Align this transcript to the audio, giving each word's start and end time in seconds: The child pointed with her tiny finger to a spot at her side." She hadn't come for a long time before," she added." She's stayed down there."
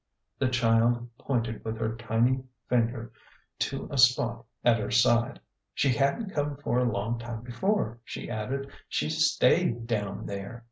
The 0.39 0.49
child 0.49 1.07
pointed 1.19 1.63
with 1.63 1.77
her 1.77 1.95
tiny 1.95 2.43
finger 2.67 3.11
to 3.59 3.87
a 3.91 3.99
spot 3.99 4.45
at 4.65 4.79
her 4.79 4.89
side." 4.89 5.39
She 5.75 5.89
hadn't 5.89 6.31
come 6.33 6.57
for 6.57 6.79
a 6.79 6.91
long 6.91 7.19
time 7.19 7.43
before," 7.43 7.99
she 8.03 8.27
added." 8.27 8.71
She's 8.89 9.29
stayed 9.31 9.85
down 9.85 10.25
there." 10.25 10.59